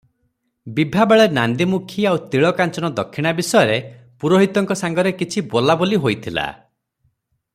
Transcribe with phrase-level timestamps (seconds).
[0.77, 3.77] ବିଭାବେଳେ ନାନ୍ଦୀମୁଖୀ ଆଉ ତିଳକାଞ୍ଚନ ଦକ୍ଷିଣା ବିଷୟରେ
[4.25, 6.51] ପୁରୋହିତଙ୍କ ସାଙ୍ଗରେ କିଛି ବୋଲାବୋଲି ହୋଇଥିଲା।